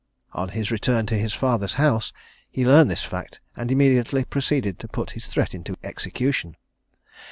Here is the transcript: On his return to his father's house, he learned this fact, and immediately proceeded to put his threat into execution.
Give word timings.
On 0.33 0.49
his 0.49 0.71
return 0.71 1.05
to 1.05 1.13
his 1.15 1.31
father's 1.31 1.75
house, 1.75 2.11
he 2.49 2.65
learned 2.65 2.89
this 2.89 3.03
fact, 3.03 3.39
and 3.55 3.71
immediately 3.71 4.25
proceeded 4.25 4.79
to 4.79 4.87
put 4.87 5.11
his 5.11 5.27
threat 5.27 5.53
into 5.53 5.75
execution. 5.83 6.57